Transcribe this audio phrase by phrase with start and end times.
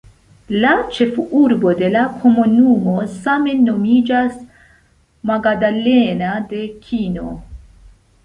[0.61, 4.39] La ĉefurbo de la komunumo same nomiĝas
[5.33, 7.35] "Magdalena de Kino".